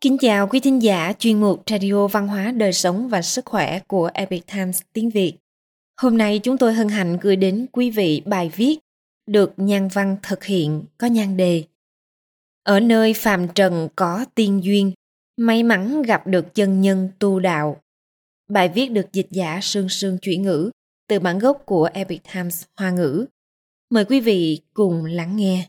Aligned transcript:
Kính 0.00 0.18
chào 0.18 0.48
quý 0.48 0.60
thính 0.60 0.82
giả 0.82 1.12
chuyên 1.18 1.40
mục 1.40 1.62
Radio 1.70 2.06
Văn 2.06 2.28
hóa 2.28 2.52
Đời 2.52 2.72
sống 2.72 3.08
và 3.08 3.22
Sức 3.22 3.44
khỏe 3.44 3.80
của 3.86 4.10
Epic 4.14 4.46
Times 4.46 4.80
tiếng 4.92 5.10
Việt. 5.10 5.34
Hôm 6.00 6.18
nay 6.18 6.40
chúng 6.42 6.58
tôi 6.58 6.74
hân 6.74 6.88
hạnh 6.88 7.18
gửi 7.20 7.36
đến 7.36 7.66
quý 7.72 7.90
vị 7.90 8.22
bài 8.26 8.50
viết 8.56 8.78
được 9.26 9.52
nhan 9.56 9.88
văn 9.88 10.16
thực 10.22 10.44
hiện 10.44 10.84
có 10.98 11.06
nhan 11.06 11.36
đề 11.36 11.64
Ở 12.62 12.80
nơi 12.80 13.14
phàm 13.14 13.48
trần 13.54 13.88
có 13.96 14.24
tiên 14.34 14.64
duyên, 14.64 14.92
may 15.36 15.62
mắn 15.62 16.02
gặp 16.02 16.26
được 16.26 16.54
chân 16.54 16.80
nhân 16.80 17.08
tu 17.18 17.40
đạo. 17.40 17.80
Bài 18.48 18.68
viết 18.68 18.88
được 18.88 19.12
dịch 19.12 19.28
giả 19.30 19.58
Sương 19.62 19.88
Sương 19.88 20.18
chuyển 20.18 20.42
ngữ 20.42 20.70
từ 21.08 21.18
bản 21.18 21.38
gốc 21.38 21.62
của 21.66 21.88
Epic 21.92 22.22
Times 22.34 22.64
Hoa 22.76 22.90
ngữ. 22.90 23.26
Mời 23.90 24.04
quý 24.04 24.20
vị 24.20 24.60
cùng 24.74 25.04
lắng 25.04 25.36
nghe. 25.36 25.68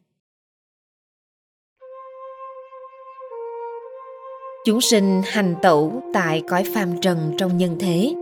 Chúng 4.69 4.81
sinh 4.81 5.21
hành 5.25 5.55
tẩu 5.61 6.01
tại 6.13 6.41
cõi 6.49 6.63
phàm 6.73 7.01
trần 7.01 7.33
trong 7.37 7.57
nhân 7.57 7.77
thế, 7.79 8.13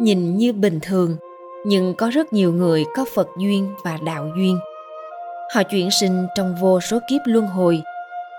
nhìn 0.00 0.36
như 0.36 0.52
bình 0.52 0.80
thường, 0.82 1.16
nhưng 1.66 1.94
có 1.94 2.10
rất 2.12 2.32
nhiều 2.32 2.52
người 2.52 2.84
có 2.96 3.04
Phật 3.14 3.28
duyên 3.38 3.74
và 3.84 3.98
đạo 4.04 4.28
duyên. 4.36 4.58
Họ 5.54 5.62
chuyển 5.62 5.90
sinh 5.90 6.26
trong 6.36 6.54
vô 6.60 6.80
số 6.80 6.98
kiếp 7.10 7.20
luân 7.24 7.46
hồi, 7.46 7.82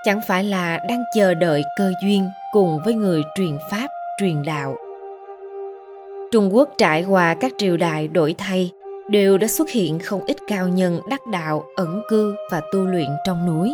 chẳng 0.06 0.20
phải 0.28 0.44
là 0.44 0.80
đang 0.90 1.04
chờ 1.16 1.34
đợi 1.34 1.64
cơ 1.78 1.92
duyên 2.04 2.30
cùng 2.52 2.80
với 2.86 2.94
người 2.94 3.24
truyền 3.36 3.58
pháp, 3.72 3.88
truyền 4.20 4.44
đạo. 4.44 4.76
Trung 6.32 6.56
Quốc 6.56 6.70
trải 6.78 7.04
qua 7.04 7.34
các 7.34 7.52
triều 7.58 7.78
đại 7.78 8.08
đổi 8.08 8.36
thay, 8.38 8.72
đều 9.10 9.38
đã 9.38 9.48
xuất 9.48 9.70
hiện 9.70 10.00
không 10.00 10.26
ít 10.26 10.38
cao 10.48 10.68
nhân 10.68 11.00
đắc 11.10 11.28
đạo 11.28 11.66
ẩn 11.76 12.02
cư 12.10 12.36
và 12.52 12.62
tu 12.74 12.80
luyện 12.80 13.10
trong 13.26 13.46
núi. 13.46 13.72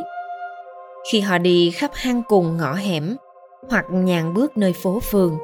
Khi 1.12 1.20
họ 1.20 1.38
đi 1.38 1.72
khắp 1.72 1.92
hang 1.94 2.22
cùng 2.28 2.58
ngõ 2.58 2.74
hẻm, 2.74 3.16
hoặc 3.70 3.86
nhàn 3.92 4.34
bước 4.34 4.58
nơi 4.58 4.74
phố 4.74 5.00
phường. 5.00 5.38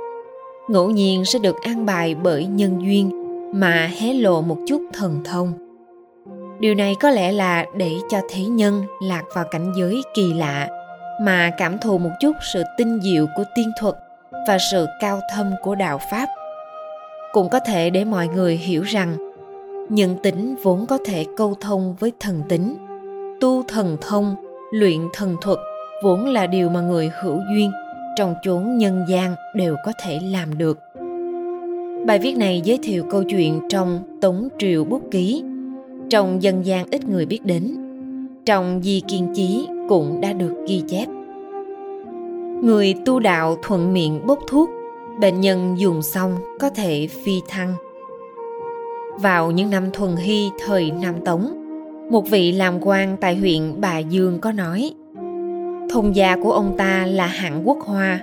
Ngẫu 0.67 0.89
nhiên 0.89 1.25
sẽ 1.25 1.39
được 1.39 1.55
an 1.61 1.85
bài 1.85 2.15
bởi 2.15 2.45
nhân 2.45 2.81
duyên 2.81 3.11
mà 3.53 3.91
hé 3.99 4.13
lộ 4.13 4.41
một 4.41 4.57
chút 4.67 4.81
thần 4.93 5.21
thông. 5.23 5.53
Điều 6.59 6.75
này 6.75 6.95
có 7.01 7.09
lẽ 7.09 7.31
là 7.31 7.65
để 7.75 7.91
cho 8.09 8.21
thế 8.29 8.45
nhân 8.45 8.83
lạc 9.01 9.23
vào 9.35 9.45
cảnh 9.51 9.73
giới 9.77 10.01
kỳ 10.13 10.33
lạ 10.33 10.67
mà 11.21 11.51
cảm 11.57 11.77
thụ 11.77 11.97
một 11.97 12.09
chút 12.19 12.31
sự 12.53 12.63
tinh 12.77 12.99
diệu 13.03 13.25
của 13.37 13.43
tiên 13.55 13.71
thuật 13.79 13.95
và 14.47 14.57
sự 14.71 14.85
cao 15.01 15.19
thâm 15.35 15.51
của 15.61 15.75
đạo 15.75 15.99
pháp. 16.11 16.29
Cũng 17.33 17.49
có 17.49 17.59
thể 17.59 17.89
để 17.89 18.05
mọi 18.05 18.27
người 18.27 18.57
hiểu 18.57 18.83
rằng, 18.83 19.17
nhân 19.89 20.15
tính 20.23 20.55
vốn 20.63 20.85
có 20.85 20.97
thể 21.05 21.25
câu 21.37 21.55
thông 21.61 21.95
với 21.99 22.11
thần 22.19 22.43
tính. 22.49 22.75
Tu 23.41 23.63
thần 23.63 23.97
thông, 24.01 24.35
luyện 24.71 24.99
thần 25.13 25.35
thuật 25.41 25.59
vốn 26.03 26.25
là 26.25 26.47
điều 26.47 26.69
mà 26.69 26.81
người 26.81 27.11
hữu 27.21 27.39
duyên 27.53 27.71
trong 28.15 28.35
chốn 28.43 28.77
nhân 28.77 29.05
gian 29.07 29.35
đều 29.55 29.75
có 29.85 29.91
thể 30.03 30.19
làm 30.23 30.57
được. 30.57 30.79
Bài 32.05 32.19
viết 32.19 32.37
này 32.37 32.61
giới 32.63 32.79
thiệu 32.83 33.03
câu 33.09 33.23
chuyện 33.23 33.59
trong 33.69 33.99
Tống 34.21 34.49
Triều 34.59 34.83
Bút 34.83 35.01
Ký, 35.11 35.43
trong 36.09 36.43
dân 36.43 36.65
gian 36.65 36.85
ít 36.91 37.07
người 37.07 37.25
biết 37.25 37.45
đến, 37.45 37.75
trong 38.45 38.81
Di 38.83 39.01
Kiên 39.07 39.33
Chí 39.35 39.67
cũng 39.89 40.21
đã 40.21 40.33
được 40.33 40.53
ghi 40.67 40.83
chép. 40.87 41.05
Người 42.63 42.95
tu 43.05 43.19
đạo 43.19 43.57
thuận 43.63 43.93
miệng 43.93 44.27
bốc 44.27 44.39
thuốc, 44.47 44.69
bệnh 45.19 45.41
nhân 45.41 45.75
dùng 45.79 46.01
xong 46.01 46.35
có 46.59 46.69
thể 46.69 47.07
phi 47.07 47.41
thăng. 47.47 47.73
Vào 49.21 49.51
những 49.51 49.69
năm 49.69 49.91
thuần 49.93 50.15
hy 50.15 50.49
thời 50.65 50.91
Nam 50.91 51.15
Tống, 51.25 51.53
một 52.09 52.29
vị 52.29 52.51
làm 52.51 52.73
quan 52.81 53.17
tại 53.21 53.35
huyện 53.35 53.81
Bà 53.81 53.97
Dương 53.97 54.39
có 54.39 54.51
nói– 54.51 54.93
Thôn 55.89 56.11
gia 56.11 56.35
của 56.35 56.51
ông 56.51 56.75
ta 56.77 57.05
là 57.05 57.27
hạng 57.27 57.67
quốc 57.67 57.77
hoa. 57.79 58.21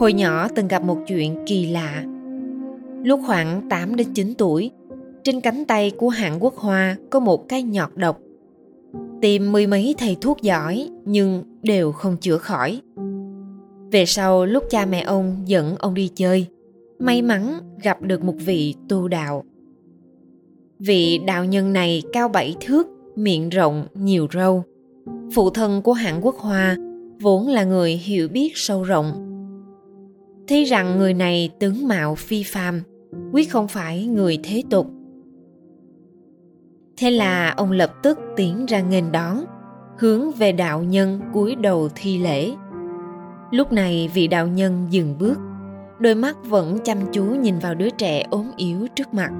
Hồi 0.00 0.12
nhỏ 0.12 0.48
từng 0.48 0.68
gặp 0.68 0.82
một 0.82 0.98
chuyện 1.06 1.36
kỳ 1.46 1.66
lạ. 1.66 2.04
Lúc 3.02 3.20
khoảng 3.26 3.68
8 3.70 3.96
đến 3.96 4.06
9 4.14 4.34
tuổi, 4.38 4.70
trên 5.24 5.40
cánh 5.40 5.64
tay 5.64 5.90
của 5.90 6.08
hạng 6.08 6.44
quốc 6.44 6.56
hoa 6.56 6.96
có 7.10 7.20
một 7.20 7.48
cái 7.48 7.62
nhọt 7.62 7.90
độc. 7.94 8.20
Tìm 9.20 9.52
mười 9.52 9.66
mấy 9.66 9.94
thầy 9.98 10.16
thuốc 10.20 10.42
giỏi 10.42 10.88
nhưng 11.04 11.42
đều 11.62 11.92
không 11.92 12.16
chữa 12.20 12.38
khỏi. 12.38 12.80
Về 13.90 14.06
sau 14.06 14.46
lúc 14.46 14.64
cha 14.70 14.86
mẹ 14.86 15.00
ông 15.00 15.42
dẫn 15.46 15.76
ông 15.76 15.94
đi 15.94 16.10
chơi, 16.14 16.46
may 16.98 17.22
mắn 17.22 17.58
gặp 17.82 18.02
được 18.02 18.24
một 18.24 18.36
vị 18.38 18.74
tu 18.88 19.08
đạo. 19.08 19.44
Vị 20.78 21.20
đạo 21.26 21.44
nhân 21.44 21.72
này 21.72 22.02
cao 22.12 22.28
bảy 22.28 22.56
thước, 22.60 22.88
miệng 23.16 23.48
rộng, 23.48 23.86
nhiều 23.94 24.26
râu. 24.34 24.62
Phụ 25.34 25.50
thân 25.50 25.82
của 25.82 25.92
hạng 25.92 26.24
quốc 26.24 26.36
hoa 26.38 26.76
vốn 27.24 27.48
là 27.48 27.64
người 27.64 27.92
hiểu 27.92 28.28
biết 28.28 28.52
sâu 28.54 28.82
rộng. 28.82 29.12
Thấy 30.48 30.64
rằng 30.64 30.98
người 30.98 31.14
này 31.14 31.50
tướng 31.58 31.88
mạo 31.88 32.14
phi 32.14 32.42
phàm, 32.42 32.82
quyết 33.32 33.50
không 33.50 33.68
phải 33.68 34.06
người 34.06 34.38
thế 34.44 34.62
tục. 34.70 34.86
Thế 36.96 37.10
là 37.10 37.50
ông 37.50 37.70
lập 37.70 37.90
tức 38.02 38.18
tiến 38.36 38.66
ra 38.66 38.80
nghênh 38.80 39.12
đón, 39.12 39.44
hướng 39.98 40.32
về 40.32 40.52
đạo 40.52 40.82
nhân 40.82 41.20
cúi 41.32 41.54
đầu 41.54 41.88
thi 41.94 42.18
lễ. 42.18 42.52
Lúc 43.50 43.72
này 43.72 44.10
vị 44.14 44.26
đạo 44.26 44.46
nhân 44.46 44.86
dừng 44.90 45.18
bước, 45.18 45.38
đôi 45.98 46.14
mắt 46.14 46.36
vẫn 46.44 46.78
chăm 46.84 46.98
chú 47.12 47.24
nhìn 47.24 47.58
vào 47.58 47.74
đứa 47.74 47.90
trẻ 47.90 48.26
ốm 48.30 48.50
yếu 48.56 48.86
trước 48.96 49.14
mặt. 49.14 49.30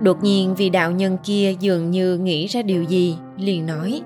Đột 0.00 0.24
nhiên 0.24 0.54
vị 0.54 0.70
đạo 0.70 0.90
nhân 0.90 1.16
kia 1.24 1.54
dường 1.60 1.90
như 1.90 2.18
nghĩ 2.18 2.46
ra 2.46 2.62
điều 2.62 2.82
gì, 2.82 3.18
liền 3.36 3.66
nói 3.66 4.02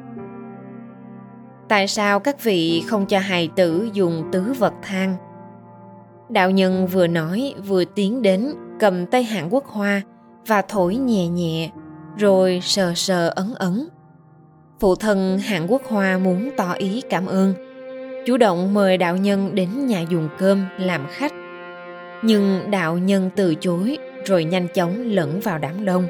tại 1.70 1.88
sao 1.88 2.20
các 2.20 2.44
vị 2.44 2.82
không 2.86 3.06
cho 3.06 3.18
hài 3.18 3.48
tử 3.56 3.88
dùng 3.92 4.24
tứ 4.32 4.52
vật 4.58 4.74
thang? 4.82 5.16
Đạo 6.28 6.50
nhân 6.50 6.86
vừa 6.86 7.06
nói, 7.06 7.54
vừa 7.66 7.84
tiến 7.84 8.22
đến, 8.22 8.52
cầm 8.80 9.06
tay 9.06 9.22
hạng 9.22 9.54
quốc 9.54 9.66
hoa 9.66 10.02
và 10.46 10.62
thổi 10.62 10.96
nhẹ 10.96 11.28
nhẹ, 11.28 11.70
rồi 12.16 12.60
sờ 12.62 12.92
sờ 12.94 13.28
ấn 13.28 13.54
ấn. 13.54 13.88
Phụ 14.80 14.94
thân 14.94 15.38
hạng 15.38 15.72
quốc 15.72 15.82
hoa 15.88 16.18
muốn 16.18 16.50
tỏ 16.56 16.72
ý 16.72 17.02
cảm 17.10 17.26
ơn. 17.26 17.54
Chủ 18.26 18.36
động 18.36 18.74
mời 18.74 18.96
đạo 18.96 19.16
nhân 19.16 19.54
đến 19.54 19.86
nhà 19.86 20.00
dùng 20.00 20.28
cơm 20.38 20.64
làm 20.78 21.06
khách. 21.10 21.32
Nhưng 22.22 22.70
đạo 22.70 22.98
nhân 22.98 23.30
từ 23.36 23.54
chối, 23.54 23.98
rồi 24.24 24.44
nhanh 24.44 24.68
chóng 24.74 25.10
lẫn 25.10 25.40
vào 25.40 25.58
đám 25.58 25.84
đông. 25.84 26.06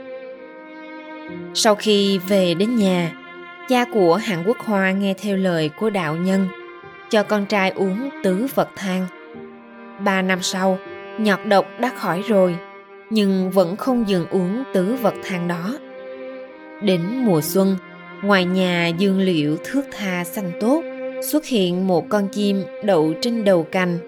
Sau 1.55 1.75
khi 1.75 2.19
về 2.19 2.55
đến 2.55 2.77
nhà 2.77 3.13
cha 3.71 3.85
của 3.85 4.17
Hàn 4.17 4.45
Quốc 4.47 4.59
Hoa 4.59 4.93
nghe 4.93 5.15
theo 5.15 5.37
lời 5.37 5.71
của 5.81 5.91
đạo 5.91 6.17
nhân, 6.17 6.49
cho 7.11 7.23
con 7.23 7.47
trai 7.47 7.71
uống 7.71 8.09
tứ 8.25 8.47
vật 8.55 8.69
thang. 8.77 9.07
Ba 10.05 10.23
năm 10.23 10.39
sau, 10.43 10.79
nhọt 11.19 11.39
độc 11.45 11.67
đã 11.81 11.91
khỏi 11.97 12.23
rồi, 12.29 12.57
nhưng 13.11 13.51
vẫn 13.51 13.77
không 13.77 14.09
dừng 14.09 14.27
uống 14.31 14.65
tứ 14.75 14.95
vật 15.03 15.15
thang 15.25 15.49
đó. 15.49 15.79
Đến 16.83 17.01
mùa 17.25 17.41
xuân, 17.41 17.77
ngoài 18.23 18.45
nhà 18.45 18.89
dương 18.89 19.21
liệu 19.21 19.57
thước 19.65 19.83
tha 19.93 20.25
xanh 20.25 20.53
tốt, 20.61 20.83
xuất 21.23 21.47
hiện 21.47 21.87
một 21.87 22.09
con 22.09 22.29
chim 22.29 22.63
đậu 22.85 23.15
trên 23.21 23.45
đầu 23.45 23.67
cành. 23.73 23.99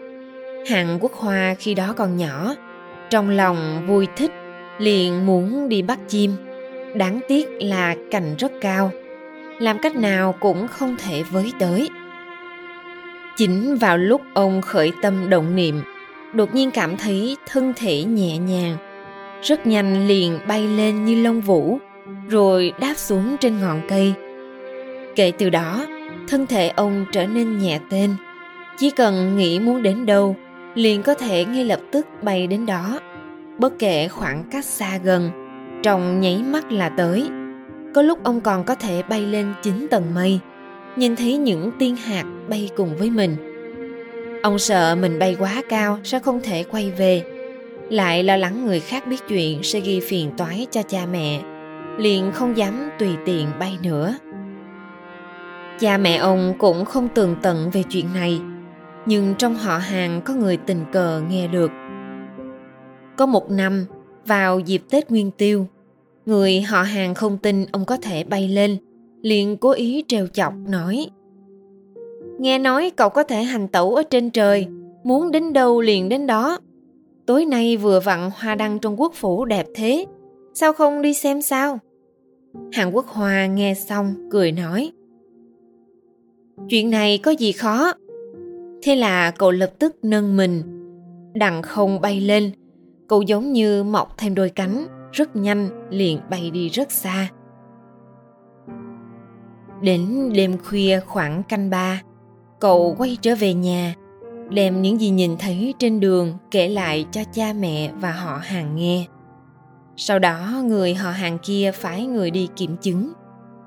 Hạng 0.68 0.98
quốc 1.00 1.12
hoa 1.12 1.54
khi 1.58 1.74
đó 1.74 1.94
còn 1.96 2.16
nhỏ, 2.16 2.54
trong 3.10 3.30
lòng 3.30 3.86
vui 3.86 4.06
thích, 4.16 4.30
liền 4.78 5.26
muốn 5.26 5.68
đi 5.68 5.82
bắt 5.82 5.98
chim. 6.08 6.32
Đáng 6.94 7.20
tiếc 7.28 7.48
là 7.60 7.96
cành 8.10 8.34
rất 8.38 8.52
cao, 8.60 8.90
làm 9.62 9.78
cách 9.78 9.96
nào 9.96 10.34
cũng 10.40 10.68
không 10.68 10.96
thể 10.98 11.22
với 11.22 11.52
tới. 11.58 11.90
Chính 13.36 13.76
vào 13.76 13.98
lúc 13.98 14.22
ông 14.34 14.62
khởi 14.62 14.92
tâm 15.02 15.30
động 15.30 15.56
niệm, 15.56 15.82
đột 16.32 16.54
nhiên 16.54 16.70
cảm 16.70 16.96
thấy 16.96 17.36
thân 17.46 17.72
thể 17.76 18.04
nhẹ 18.04 18.38
nhàng, 18.38 18.76
rất 19.42 19.66
nhanh 19.66 20.06
liền 20.08 20.38
bay 20.46 20.68
lên 20.68 21.04
như 21.04 21.22
lông 21.22 21.40
vũ, 21.40 21.78
rồi 22.28 22.72
đáp 22.80 22.94
xuống 22.96 23.36
trên 23.40 23.60
ngọn 23.60 23.80
cây. 23.88 24.14
Kể 25.16 25.32
từ 25.38 25.50
đó, 25.50 25.86
thân 26.28 26.46
thể 26.46 26.68
ông 26.68 27.04
trở 27.12 27.26
nên 27.26 27.58
nhẹ 27.58 27.80
tên. 27.90 28.14
Chỉ 28.78 28.90
cần 28.90 29.36
nghĩ 29.36 29.58
muốn 29.58 29.82
đến 29.82 30.06
đâu, 30.06 30.36
liền 30.74 31.02
có 31.02 31.14
thể 31.14 31.44
ngay 31.44 31.64
lập 31.64 31.80
tức 31.90 32.06
bay 32.22 32.46
đến 32.46 32.66
đó, 32.66 33.00
bất 33.58 33.78
kể 33.78 34.08
khoảng 34.08 34.44
cách 34.50 34.64
xa 34.64 34.98
gần, 35.04 35.30
trong 35.82 36.20
nháy 36.20 36.42
mắt 36.42 36.72
là 36.72 36.88
tới 36.88 37.28
có 37.94 38.02
lúc 38.02 38.24
ông 38.24 38.40
còn 38.40 38.64
có 38.64 38.74
thể 38.74 39.02
bay 39.08 39.26
lên 39.26 39.54
chín 39.62 39.86
tầng 39.90 40.14
mây, 40.14 40.40
nhìn 40.96 41.16
thấy 41.16 41.36
những 41.36 41.70
tiên 41.78 41.96
hạt 41.96 42.24
bay 42.48 42.70
cùng 42.76 42.96
với 42.96 43.10
mình. 43.10 43.36
Ông 44.42 44.58
sợ 44.58 44.96
mình 45.00 45.18
bay 45.18 45.36
quá 45.38 45.62
cao 45.68 45.98
sẽ 46.04 46.18
không 46.18 46.40
thể 46.40 46.64
quay 46.64 46.90
về, 46.90 47.22
lại 47.90 48.22
lo 48.22 48.36
lắng 48.36 48.66
người 48.66 48.80
khác 48.80 49.06
biết 49.06 49.22
chuyện 49.28 49.62
sẽ 49.62 49.80
ghi 49.80 50.00
phiền 50.00 50.30
toái 50.36 50.66
cho 50.70 50.82
cha 50.82 51.06
mẹ, 51.12 51.42
liền 51.98 52.32
không 52.32 52.56
dám 52.56 52.90
tùy 52.98 53.08
tiện 53.24 53.46
bay 53.58 53.78
nữa. 53.82 54.14
Cha 55.80 55.98
mẹ 55.98 56.16
ông 56.16 56.54
cũng 56.58 56.84
không 56.84 57.08
tường 57.08 57.36
tận 57.42 57.70
về 57.70 57.82
chuyện 57.82 58.06
này, 58.14 58.40
nhưng 59.06 59.34
trong 59.38 59.54
họ 59.54 59.78
hàng 59.78 60.20
có 60.24 60.34
người 60.34 60.56
tình 60.56 60.84
cờ 60.92 61.22
nghe 61.28 61.48
được. 61.48 61.70
Có 63.16 63.26
một 63.26 63.50
năm, 63.50 63.86
vào 64.26 64.60
dịp 64.60 64.82
Tết 64.90 65.10
Nguyên 65.10 65.30
Tiêu, 65.30 65.66
Người 66.26 66.60
họ 66.60 66.82
hàng 66.82 67.14
không 67.14 67.38
tin 67.38 67.66
ông 67.72 67.84
có 67.84 67.96
thể 67.96 68.24
bay 68.24 68.48
lên, 68.48 68.76
liền 69.22 69.56
cố 69.56 69.70
ý 69.70 70.04
trêu 70.08 70.26
chọc 70.26 70.54
nói 70.68 71.06
Nghe 72.38 72.58
nói 72.58 72.90
cậu 72.96 73.08
có 73.08 73.22
thể 73.22 73.42
hành 73.42 73.68
tẩu 73.68 73.94
ở 73.94 74.02
trên 74.02 74.30
trời, 74.30 74.66
muốn 75.04 75.30
đến 75.30 75.52
đâu 75.52 75.80
liền 75.80 76.08
đến 76.08 76.26
đó. 76.26 76.58
Tối 77.26 77.44
nay 77.44 77.76
vừa 77.76 78.00
vặn 78.00 78.30
hoa 78.34 78.54
đăng 78.54 78.78
trong 78.78 79.00
quốc 79.00 79.12
phủ 79.14 79.44
đẹp 79.44 79.66
thế, 79.74 80.06
sao 80.54 80.72
không 80.72 81.02
đi 81.02 81.14
xem 81.14 81.42
sao? 81.42 81.78
Hàn 82.72 82.90
Quốc 82.90 83.06
Hoa 83.06 83.46
nghe 83.46 83.74
xong 83.74 84.14
cười 84.30 84.52
nói 84.52 84.92
Chuyện 86.68 86.90
này 86.90 87.18
có 87.18 87.30
gì 87.30 87.52
khó 87.52 87.92
Thế 88.82 88.96
là 88.96 89.30
cậu 89.30 89.50
lập 89.50 89.72
tức 89.78 89.96
nâng 90.02 90.36
mình 90.36 90.62
Đằng 91.34 91.62
không 91.62 92.00
bay 92.00 92.20
lên 92.20 92.50
Cậu 93.08 93.22
giống 93.22 93.52
như 93.52 93.84
mọc 93.84 94.18
thêm 94.18 94.34
đôi 94.34 94.50
cánh 94.50 94.86
rất 95.12 95.36
nhanh, 95.36 95.88
liền 95.90 96.20
bay 96.30 96.50
đi 96.50 96.68
rất 96.68 96.92
xa. 96.92 97.28
Đến 99.80 100.32
đêm 100.34 100.58
khuya 100.58 101.00
khoảng 101.06 101.42
canh 101.42 101.70
ba, 101.70 102.02
Cậu 102.60 102.94
quay 102.98 103.16
trở 103.22 103.34
về 103.34 103.54
nhà, 103.54 103.94
Đem 104.50 104.82
những 104.82 105.00
gì 105.00 105.10
nhìn 105.10 105.36
thấy 105.38 105.74
trên 105.78 106.00
đường 106.00 106.38
Kể 106.50 106.68
lại 106.68 107.06
cho 107.10 107.20
cha 107.32 107.52
mẹ 107.52 107.92
và 108.00 108.12
họ 108.12 108.40
hàng 108.42 108.76
nghe. 108.76 109.06
Sau 109.96 110.18
đó, 110.18 110.62
người 110.64 110.94
họ 110.94 111.10
hàng 111.10 111.38
kia 111.42 111.70
phái 111.74 112.06
người 112.06 112.30
đi 112.30 112.48
kiểm 112.56 112.76
chứng, 112.76 113.12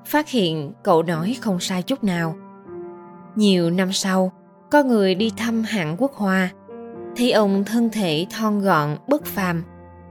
phát 0.06 0.28
hiện 0.28 0.72
cậu 0.84 1.02
nói 1.02 1.36
không 1.40 1.60
sai 1.60 1.82
chút 1.82 2.04
nào. 2.04 2.36
Nhiều 3.36 3.70
năm 3.70 3.92
sau, 3.92 4.32
có 4.70 4.82
người 4.82 5.14
đi 5.14 5.32
thăm 5.36 5.62
hạng 5.62 5.96
quốc 5.98 6.14
hoa, 6.14 6.50
thấy 7.16 7.32
ông 7.32 7.64
thân 7.64 7.90
thể 7.92 8.26
thon 8.30 8.60
gọn, 8.60 8.96
bất 9.08 9.24
phàm 9.24 9.62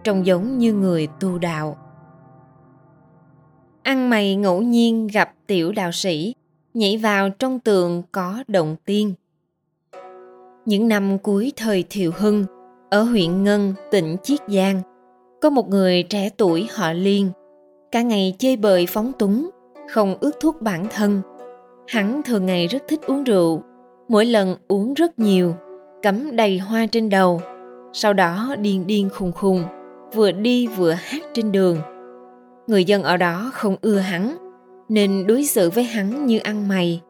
trông 0.06 0.26
giống 0.26 0.58
như 0.58 0.74
người 0.74 1.08
tu 1.20 1.38
đạo. 1.38 1.78
Ăn 3.84 4.10
mày 4.10 4.36
ngẫu 4.36 4.62
nhiên 4.62 5.08
gặp 5.14 5.34
tiểu 5.48 5.72
đạo 5.72 5.92
sĩ, 5.92 6.34
nhảy 6.74 6.98
vào 6.98 7.30
trong 7.30 7.60
tường 7.60 8.04
có 8.12 8.44
động 8.48 8.76
tiên. 8.86 9.14
Những 10.66 10.88
năm 10.88 11.18
cuối 11.18 11.54
thời 11.56 11.84
thiệu 11.90 12.12
hưng, 12.18 12.46
ở 12.90 13.04
huyện 13.04 13.44
ngân, 13.44 13.74
tỉnh 13.92 14.16
chiết 14.24 14.40
giang, 14.48 14.82
có 15.42 15.50
một 15.50 15.70
người 15.70 16.04
trẻ 16.04 16.30
tuổi 16.38 16.68
họ 16.74 16.94
liên. 16.94 17.30
Cả 17.92 18.02
ngày 18.02 18.36
chơi 18.40 18.58
bời 18.58 18.86
phóng 18.90 19.12
túng, 19.20 19.50
không 19.94 20.16
ước 20.20 20.32
thúc 20.40 20.62
bản 20.62 20.88
thân. 20.90 21.22
Hắn 21.88 22.22
thường 22.26 22.46
ngày 22.46 22.68
rất 22.68 22.84
thích 22.88 23.02
uống 23.08 23.24
rượu, 23.24 23.64
mỗi 24.08 24.26
lần 24.26 24.56
uống 24.68 24.94
rất 24.94 25.20
nhiều, 25.20 25.56
cắm 26.02 26.36
đầy 26.36 26.58
hoa 26.58 26.86
trên 26.86 27.10
đầu, 27.10 27.42
sau 27.94 28.14
đó 28.14 28.56
điên 28.60 28.88
điên 28.88 29.10
khùng 29.14 29.32
khùng 29.32 29.64
vừa 30.14 30.32
đi 30.32 30.68
vừa 30.68 30.92
hát 30.92 31.22
trên 31.34 31.52
đường. 31.52 31.78
Người 32.68 32.84
dân 32.84 33.04
ở 33.04 33.18
đó 33.18 33.52
không 33.54 33.76
ưa 33.82 33.98
hắn, 33.98 34.38
nên 34.90 35.28
đối 35.28 35.46
xử 35.46 35.70
với 35.70 35.84
hắn 35.84 36.26
như 36.26 36.40
ăn 36.40 36.68
mày. 36.68 37.02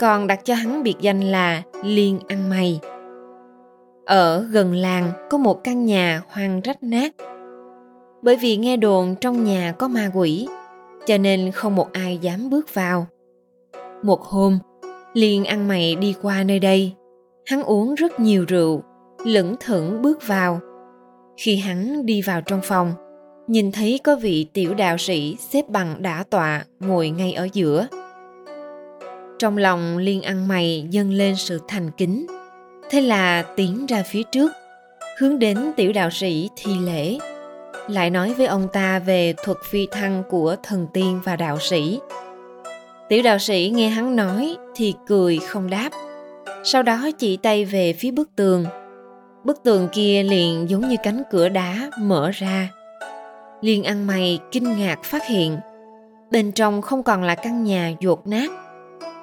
Còn 0.00 0.26
đặt 0.26 0.44
cho 0.44 0.54
hắn 0.54 0.82
biệt 0.82 0.94
danh 1.00 1.20
là 1.20 1.62
liên 1.84 2.18
ăn 2.28 2.50
mày. 2.50 2.80
Ở 4.04 4.42
gần 4.50 4.74
làng 4.74 5.12
có 5.30 5.38
một 5.38 5.64
căn 5.64 5.84
nhà 5.84 6.22
hoang 6.28 6.60
rách 6.60 6.82
nát. 6.82 7.14
Bởi 8.22 8.36
vì 8.36 8.56
nghe 8.56 8.76
đồn 8.76 9.14
trong 9.20 9.44
nhà 9.44 9.74
có 9.78 9.88
ma 9.88 10.10
quỷ, 10.14 10.48
cho 11.06 11.18
nên 11.18 11.50
không 11.52 11.76
một 11.76 11.92
ai 11.92 12.18
dám 12.18 12.50
bước 12.50 12.74
vào. 12.74 13.06
Một 14.02 14.22
hôm, 14.22 14.58
liên 15.14 15.44
ăn 15.44 15.68
mày 15.68 15.94
đi 15.94 16.14
qua 16.22 16.42
nơi 16.42 16.58
đây. 16.58 16.92
Hắn 17.46 17.62
uống 17.62 17.94
rất 17.94 18.20
nhiều 18.20 18.44
rượu, 18.48 18.82
lững 19.24 19.54
thững 19.60 20.02
bước 20.02 20.26
vào 20.26 20.60
khi 21.40 21.56
hắn 21.56 22.06
đi 22.06 22.22
vào 22.22 22.40
trong 22.40 22.60
phòng. 22.62 22.94
Nhìn 23.46 23.72
thấy 23.72 24.00
có 24.04 24.16
vị 24.16 24.46
tiểu 24.52 24.74
đạo 24.74 24.98
sĩ 24.98 25.36
xếp 25.50 25.68
bằng 25.68 26.02
đã 26.02 26.24
tọa 26.30 26.64
ngồi 26.80 27.10
ngay 27.10 27.32
ở 27.32 27.48
giữa. 27.52 27.86
Trong 29.38 29.56
lòng 29.56 29.98
liên 29.98 30.22
ăn 30.22 30.48
mày 30.48 30.86
dâng 30.90 31.10
lên 31.10 31.36
sự 31.36 31.60
thành 31.68 31.90
kính. 31.96 32.26
Thế 32.90 33.00
là 33.00 33.42
tiến 33.56 33.86
ra 33.86 34.02
phía 34.02 34.22
trước, 34.32 34.52
hướng 35.18 35.38
đến 35.38 35.72
tiểu 35.76 35.92
đạo 35.92 36.10
sĩ 36.10 36.48
thi 36.56 36.72
lễ. 36.84 37.18
Lại 37.88 38.10
nói 38.10 38.34
với 38.34 38.46
ông 38.46 38.68
ta 38.72 38.98
về 38.98 39.34
thuật 39.44 39.58
phi 39.64 39.86
thăng 39.90 40.22
của 40.30 40.56
thần 40.62 40.86
tiên 40.92 41.20
và 41.24 41.36
đạo 41.36 41.58
sĩ. 41.60 41.98
Tiểu 43.08 43.22
đạo 43.22 43.38
sĩ 43.38 43.72
nghe 43.74 43.88
hắn 43.88 44.16
nói 44.16 44.56
thì 44.74 44.94
cười 45.06 45.38
không 45.38 45.70
đáp. 45.70 45.90
Sau 46.64 46.82
đó 46.82 47.10
chỉ 47.18 47.36
tay 47.36 47.64
về 47.64 47.92
phía 47.92 48.10
bức 48.10 48.36
tường 48.36 48.64
bức 49.44 49.62
tường 49.62 49.88
kia 49.92 50.22
liền 50.22 50.70
giống 50.70 50.88
như 50.88 50.96
cánh 51.02 51.22
cửa 51.30 51.48
đá 51.48 51.90
mở 51.98 52.30
ra. 52.30 52.68
Liên 53.60 53.84
ăn 53.84 54.06
mày 54.06 54.38
kinh 54.52 54.78
ngạc 54.78 55.02
phát 55.02 55.26
hiện, 55.26 55.58
bên 56.30 56.52
trong 56.52 56.82
không 56.82 57.02
còn 57.02 57.22
là 57.22 57.34
căn 57.34 57.64
nhà 57.64 57.92
dột 58.00 58.26
nát, 58.26 58.50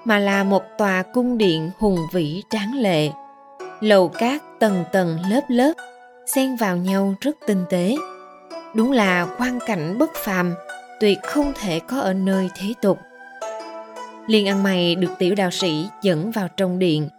mà 0.06 0.20
là 0.20 0.44
một 0.44 0.64
tòa 0.78 1.04
cung 1.04 1.38
điện 1.38 1.70
hùng 1.80 2.00
vĩ 2.14 2.44
tráng 2.50 2.76
lệ. 2.76 3.10
Lầu 3.82 4.08
cát 4.08 4.42
tầng 4.60 4.84
tầng 4.92 5.18
lớp 5.30 5.42
lớp, 5.48 5.74
xen 6.36 6.56
vào 6.56 6.78
nhau 6.78 7.16
rất 7.22 7.36
tinh 7.48 7.64
tế. 7.70 7.96
Đúng 8.76 8.92
là 8.92 9.26
quang 9.38 9.60
cảnh 9.66 9.98
bất 9.98 10.10
phàm, 10.16 10.54
tuyệt 11.00 11.18
không 11.24 11.54
thể 11.62 11.80
có 11.80 12.00
ở 12.00 12.14
nơi 12.14 12.50
thế 12.56 12.74
tục. 12.82 12.98
Liên 14.28 14.48
ăn 14.48 14.64
mày 14.64 14.96
được 14.96 15.12
tiểu 15.20 15.36
đạo 15.36 15.52
sĩ 15.52 15.88
dẫn 16.02 16.32
vào 16.32 16.48
trong 16.58 16.80
điện 16.80 17.10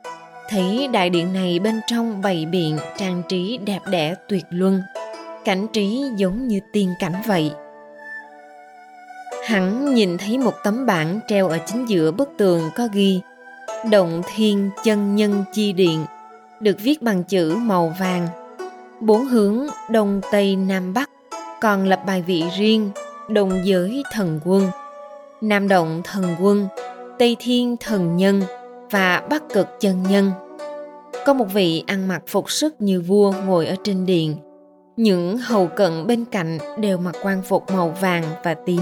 thấy 0.49 0.89
đại 0.93 1.11
điện 1.11 1.33
này 1.33 1.59
bên 1.59 1.81
trong 1.87 2.23
bày 2.23 2.47
biện, 2.47 2.79
trang 2.97 3.23
trí 3.29 3.59
đẹp 3.59 3.81
đẽ 3.91 4.15
tuyệt 4.29 4.45
luân. 4.51 4.83
Cảnh 5.45 5.67
trí 5.73 6.03
giống 6.17 6.49
như 6.49 6.61
tiên 6.73 6.95
cảnh 7.01 7.23
vậy. 7.27 7.51
Hắn 9.47 9.95
nhìn 9.95 10.19
thấy 10.19 10.39
một 10.39 10.55
tấm 10.65 10.87
bảng 10.87 11.21
treo 11.29 11.49
ở 11.49 11.59
chính 11.67 11.89
giữa 11.89 12.11
bức 12.11 12.31
tường 12.39 12.71
có 12.77 12.89
ghi, 12.93 13.21
động 13.91 14.23
thiên 14.35 14.71
chân 14.85 15.17
nhân 15.17 15.45
chi 15.53 15.73
điện 15.73 16.05
được 16.61 16.77
viết 16.81 17.03
bằng 17.03 17.25
chữ 17.25 17.57
màu 17.57 17.95
vàng. 18.01 18.29
Bốn 19.01 19.25
hướng 19.25 19.67
đông 19.91 20.21
tây 20.33 20.57
nam 20.57 20.95
bắc, 20.95 21.11
còn 21.61 21.87
lập 21.87 22.01
bài 22.07 22.23
vị 22.23 22.45
riêng, 22.59 22.91
đồng 23.29 23.61
giới 23.65 24.03
thần 24.13 24.41
quân. 24.45 24.71
Nam 25.41 25.69
động 25.69 26.03
thần 26.05 26.37
quân, 26.41 26.69
tây 27.19 27.37
thiên 27.39 27.77
thần 27.81 28.17
nhân 28.17 28.43
và 28.91 29.23
bắc 29.31 29.43
cực 29.55 29.67
chân 29.81 30.03
nhân. 30.03 30.31
Có 31.27 31.35
một 31.35 31.47
vị 31.55 31.85
ăn 31.87 32.09
mặc 32.09 32.23
phục 32.27 32.51
sức 32.51 32.75
như 32.79 33.01
vua 33.01 33.33
ngồi 33.47 33.67
ở 33.67 33.77
trên 33.85 34.07
điện 34.07 34.37
những 34.99 35.39
hầu 35.39 35.67
cận 35.67 36.07
bên 36.07 36.25
cạnh 36.25 36.59
đều 36.81 36.99
mặc 36.99 37.17
quan 37.23 37.43
phục 37.43 37.71
màu 37.73 37.95
vàng 38.01 38.25
và 38.45 38.55
tím. 38.55 38.81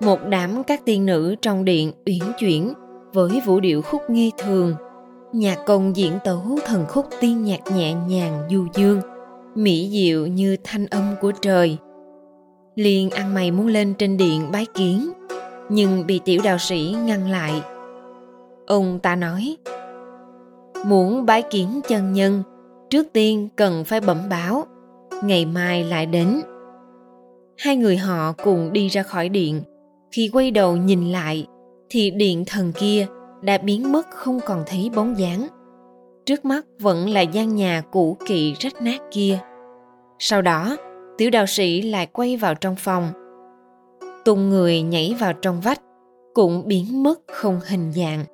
Một 0.00 0.18
đám 0.28 0.64
các 0.64 0.84
tiên 0.84 1.06
nữ 1.06 1.34
trong 1.42 1.64
điện 1.64 1.92
uyển 2.06 2.32
chuyển 2.38 2.72
với 3.12 3.40
vũ 3.46 3.60
điệu 3.60 3.82
khúc 3.82 4.02
nghi 4.10 4.32
thường. 4.38 4.74
Nhạc 5.32 5.58
công 5.66 5.96
diễn 5.96 6.12
tấu 6.24 6.58
thần 6.66 6.86
khúc 6.88 7.06
tiên 7.20 7.44
nhạc 7.44 7.60
nhẹ 7.76 7.94
nhàng 8.08 8.48
du 8.50 8.66
dương, 8.74 9.00
mỹ 9.54 9.90
diệu 9.92 10.26
như 10.26 10.56
thanh 10.64 10.86
âm 10.86 11.14
của 11.20 11.32
trời. 11.42 11.78
Liền 12.74 13.10
ăn 13.10 13.34
mày 13.34 13.50
muốn 13.50 13.66
lên 13.66 13.94
trên 13.94 14.16
điện 14.16 14.50
bái 14.52 14.66
kiến, 14.74 15.12
nhưng 15.68 16.06
bị 16.06 16.20
tiểu 16.24 16.40
đạo 16.44 16.58
sĩ 16.58 16.96
ngăn 17.04 17.30
lại 17.30 17.62
ông 18.66 18.98
ta 18.98 19.16
nói, 19.16 19.56
muốn 20.86 21.26
bái 21.26 21.42
kiến 21.42 21.80
chân 21.88 22.12
nhân, 22.12 22.42
trước 22.90 23.06
tiên 23.12 23.48
cần 23.56 23.84
phải 23.84 24.00
bẩm 24.00 24.18
báo, 24.30 24.64
ngày 25.22 25.46
mai 25.46 25.84
lại 25.84 26.06
đến. 26.06 26.40
Hai 27.58 27.76
người 27.76 27.96
họ 27.96 28.32
cùng 28.44 28.72
đi 28.72 28.88
ra 28.88 29.02
khỏi 29.02 29.28
điện. 29.28 29.62
Khi 30.12 30.30
quay 30.32 30.50
đầu 30.50 30.76
nhìn 30.76 31.12
lại, 31.12 31.46
thì 31.88 32.10
điện 32.10 32.44
thần 32.46 32.72
kia 32.72 33.06
đã 33.42 33.58
biến 33.58 33.92
mất 33.92 34.06
không 34.10 34.40
còn 34.46 34.62
thấy 34.66 34.90
bóng 34.94 35.18
dáng. 35.18 35.46
Trước 36.26 36.44
mắt 36.44 36.66
vẫn 36.80 37.08
là 37.08 37.20
gian 37.20 37.54
nhà 37.54 37.82
cũ 37.92 38.16
kỵ 38.26 38.54
rách 38.58 38.82
nát 38.82 39.00
kia. 39.10 39.38
Sau 40.18 40.42
đó, 40.42 40.76
tiểu 41.18 41.30
đạo 41.30 41.46
sĩ 41.46 41.82
lại 41.82 42.06
quay 42.06 42.36
vào 42.36 42.54
trong 42.54 42.76
phòng. 42.76 43.08
Tung 44.24 44.50
người 44.50 44.82
nhảy 44.82 45.16
vào 45.20 45.32
trong 45.32 45.60
vách, 45.60 45.80
cũng 46.34 46.62
biến 46.66 47.02
mất 47.02 47.20
không 47.32 47.60
hình 47.66 47.92
dạng 47.92 48.24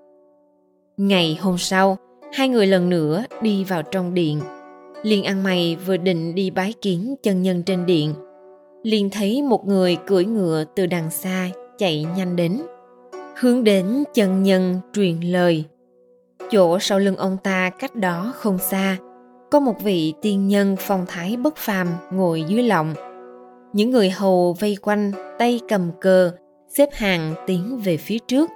ngày 1.01 1.39
hôm 1.41 1.59
sau, 1.59 1.97
hai 2.33 2.49
người 2.49 2.67
lần 2.67 2.89
nữa 2.89 3.25
đi 3.43 3.65
vào 3.65 3.83
trong 3.83 4.15
điện. 4.15 4.41
Liên 5.03 5.25
ăn 5.25 5.43
mày 5.43 5.77
vừa 5.87 5.97
định 5.97 6.35
đi 6.35 6.51
bái 6.51 6.75
kiến 6.83 7.15
chân 7.23 7.43
nhân 7.43 7.63
trên 7.63 7.87
điện, 7.87 8.15
liền 8.83 9.11
thấy 9.11 9.43
một 9.43 9.67
người 9.67 9.97
cưỡi 10.07 10.25
ngựa 10.25 10.65
từ 10.77 10.87
đằng 10.87 11.11
xa 11.11 11.49
chạy 11.79 12.07
nhanh 12.17 12.37
đến, 12.37 12.63
hướng 13.41 13.65
đến 13.65 14.05
chân 14.15 14.43
nhân 14.43 14.81
truyền 14.95 15.21
lời. 15.21 15.65
Chỗ 16.51 16.79
sau 16.79 16.99
lưng 16.99 17.17
ông 17.17 17.37
ta 17.43 17.71
cách 17.71 17.95
đó 17.97 18.33
không 18.37 18.59
xa, 18.59 18.97
có 19.51 19.61
một 19.61 19.83
vị 19.83 20.15
tiên 20.23 20.49
nhân 20.49 20.77
phong 20.79 21.05
thái 21.09 21.37
bất 21.37 21.57
phàm 21.57 21.89
ngồi 22.13 22.45
dưới 22.49 22.63
lọng. 22.63 22.95
những 23.73 23.91
người 23.91 24.11
hầu 24.11 24.57
vây 24.61 24.77
quanh, 24.83 25.13
tay 25.39 25.61
cầm 25.69 25.91
cờ, 26.01 26.33
xếp 26.69 26.89
hàng 26.93 27.35
tiến 27.47 27.81
về 27.85 27.97
phía 27.97 28.19
trước 28.19 28.51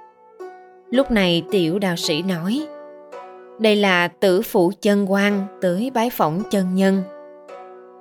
lúc 0.91 1.11
này 1.11 1.43
tiểu 1.51 1.79
đạo 1.79 1.95
sĩ 1.95 2.21
nói, 2.21 2.67
đây 3.59 3.75
là 3.75 4.07
tử 4.07 4.41
phụ 4.41 4.71
chân 4.81 5.11
quan 5.11 5.47
tới 5.61 5.91
bái 5.93 6.09
phỏng 6.09 6.43
chân 6.51 6.75
nhân. 6.75 7.03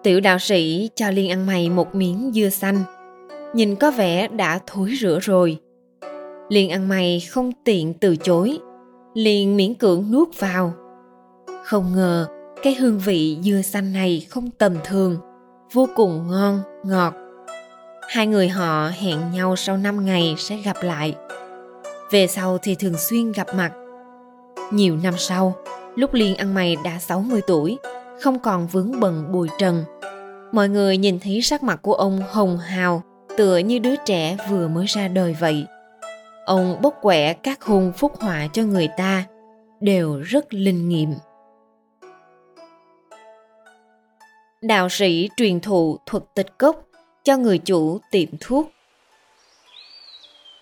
Tiểu 0.03 0.21
đạo 0.21 0.38
sĩ 0.38 0.91
cho 0.95 1.11
liên 1.11 1.31
ăn 1.31 1.47
mày 1.47 1.71
một 1.71 1.95
miếng 1.95 2.31
dưa 2.35 2.49
xanh. 2.49 2.79
Nhìn 3.55 3.76
có 3.76 3.91
vẻ 3.91 4.29
đã 4.29 4.61
thối 4.67 4.91
rửa 5.00 5.19
rồi. 5.23 5.59
Liên 6.49 6.71
ăn 6.71 6.88
mày 6.88 7.21
không 7.31 7.53
tiện 7.64 7.95
từ 7.95 8.17
chối, 8.17 8.59
liền 9.14 9.57
miễn 9.57 9.75
cưỡng 9.75 10.11
nuốt 10.11 10.29
vào. 10.38 10.73
Không 11.64 11.93
ngờ, 11.95 12.26
cái 12.62 12.75
hương 12.75 12.99
vị 12.99 13.38
dưa 13.43 13.62
xanh 13.62 13.93
này 13.93 14.26
không 14.31 14.50
tầm 14.50 14.75
thường, 14.85 15.17
vô 15.73 15.88
cùng 15.97 16.26
ngon, 16.31 16.61
ngọt. 16.85 17.14
Hai 18.09 18.26
người 18.26 18.49
họ 18.49 18.91
hẹn 18.99 19.19
nhau 19.33 19.57
sau 19.57 19.76
năm 19.76 20.05
ngày 20.05 20.35
sẽ 20.38 20.57
gặp 20.57 20.76
lại 20.83 21.14
về 22.14 22.26
sau 22.26 22.59
thì 22.59 22.75
thường 22.75 22.99
xuyên 22.99 23.33
gặp 23.33 23.47
mặt. 23.54 23.73
Nhiều 24.71 24.97
năm 24.97 25.14
sau, 25.18 25.56
lúc 25.94 26.14
liên 26.14 26.37
ăn 26.37 26.54
mày 26.54 26.76
đã 26.85 26.99
60 26.99 27.40
tuổi, 27.47 27.78
không 28.21 28.38
còn 28.38 28.66
vướng 28.66 29.00
bận 29.00 29.33
bùi 29.33 29.49
trần. 29.59 29.85
Mọi 30.52 30.68
người 30.68 30.97
nhìn 30.97 31.18
thấy 31.21 31.42
sắc 31.42 31.62
mặt 31.62 31.83
của 31.83 31.94
ông 31.94 32.23
hồng 32.30 32.59
hào, 32.59 33.02
tựa 33.37 33.59
như 33.59 33.78
đứa 33.78 33.97
trẻ 33.97 34.37
vừa 34.50 34.68
mới 34.68 34.87
ra 34.87 35.09
đời 35.09 35.37
vậy. 35.40 35.66
Ông 36.44 36.83
bốc 36.83 36.94
quẻ 37.02 37.33
các 37.33 37.62
hung 37.62 37.92
phúc 37.97 38.12
họa 38.21 38.47
cho 38.52 38.62
người 38.62 38.88
ta, 38.97 39.25
đều 39.80 40.21
rất 40.21 40.54
linh 40.54 40.88
nghiệm. 40.88 41.14
Đạo 44.62 44.88
sĩ 44.88 45.28
truyền 45.37 45.61
thụ 45.61 45.99
thuật 46.06 46.23
tịch 46.35 46.59
cốc 46.59 46.87
cho 47.25 47.37
người 47.37 47.59
chủ 47.59 47.99
tiệm 48.11 48.28
thuốc. 48.40 48.71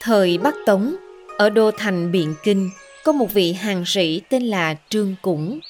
Thời 0.00 0.38
bắc 0.38 0.54
tống 0.66 0.97
ở 1.39 1.51
đô 1.51 1.71
thành 1.71 2.12
biện 2.12 2.35
kinh, 2.43 2.71
có 3.05 3.12
một 3.12 3.33
vị 3.33 3.53
hàng 3.53 3.85
sĩ 3.87 4.21
tên 4.29 4.43
là 4.43 4.75
trương 4.89 5.15
củng. 5.23 5.61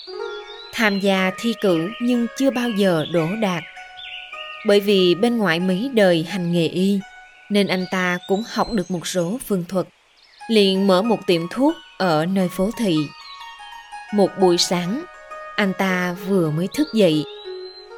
Tham 0.73 1.01
gia 1.01 1.31
thi 1.39 1.55
cử 1.61 1.89
nhưng 2.01 2.27
chưa 2.39 2.51
bao 2.51 2.71
giờ 2.71 3.05
đỗ 3.13 3.27
đạt. 3.41 3.63
Bởi 4.67 4.81
vì 4.81 5.15
bên 5.15 5.37
ngoại 5.37 5.61
mấy 5.61 5.91
đời 5.95 6.27
hành 6.29 6.53
nghề 6.53 6.67
y, 6.69 7.01
nên 7.51 7.67
anh 7.67 7.87
ta 7.91 8.19
cũng 8.29 8.43
học 8.49 8.73
được 8.73 8.91
một 8.91 9.07
số 9.07 9.39
phương 9.47 9.65
thuật. 9.69 9.87
Liền 10.49 10.87
mở 10.87 11.03
một 11.03 11.19
tiệm 11.27 11.43
thuốc 11.51 11.75
ở 11.99 12.27
nơi 12.27 12.49
phố 12.49 12.71
thị. 12.79 12.97
Một 14.15 14.31
buổi 14.41 14.59
sáng, 14.59 15.05
anh 15.57 15.73
ta 15.79 16.17
vừa 16.29 16.51
mới 16.51 16.69
thức 16.75 16.89
dậy, 16.95 17.25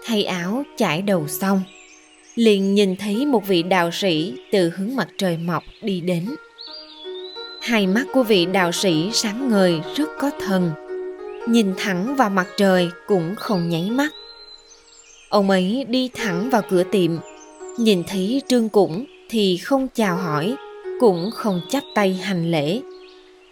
thay 0.05 0.25
áo 0.25 0.65
chải 0.77 1.03
đầu 1.03 1.29
xong. 1.29 1.63
Liền 2.35 2.75
nhìn 2.75 2.97
thấy 2.97 3.27
một 3.27 3.47
vị 3.47 3.63
đạo 3.63 3.91
sĩ 3.93 4.35
từ 4.53 4.73
hướng 4.77 4.97
mặt 4.97 5.09
trời 5.19 5.37
mọc 5.37 5.63
đi 5.83 6.01
đến 6.01 6.35
hai 7.65 7.87
mắt 7.87 8.07
của 8.13 8.23
vị 8.23 8.47
đạo 8.47 8.73
sĩ 8.73 9.11
sáng 9.13 9.49
ngời 9.49 9.81
rất 9.97 10.09
có 10.19 10.31
thần. 10.41 10.71
Nhìn 11.49 11.75
thẳng 11.77 12.17
vào 12.17 12.31
mặt 12.31 12.47
trời 12.57 12.91
cũng 13.07 13.35
không 13.37 13.69
nháy 13.69 13.91
mắt. 13.91 14.13
Ông 15.29 15.51
ấy 15.51 15.87
đi 15.89 16.11
thẳng 16.15 16.51
vào 16.51 16.63
cửa 16.71 16.83
tiệm. 16.83 17.11
Nhìn 17.79 18.03
thấy 18.07 18.43
trương 18.49 18.69
cũng 18.69 19.05
thì 19.29 19.57
không 19.57 19.89
chào 19.95 20.17
hỏi, 20.17 20.55
cũng 21.01 21.31
không 21.35 21.61
chắp 21.69 21.83
tay 21.95 22.15
hành 22.15 22.51
lễ. 22.51 22.81